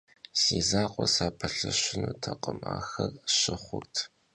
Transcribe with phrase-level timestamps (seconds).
[0.39, 3.93] Si zakhue sapelheşınutekhım, axer şı xhurt.